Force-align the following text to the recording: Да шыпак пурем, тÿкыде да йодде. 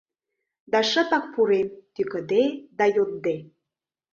Да 0.71 0.79
шыпак 0.89 1.25
пурем, 1.33 1.67
тÿкыде 1.95 2.43
да 2.77 2.85
йодде. 2.95 3.35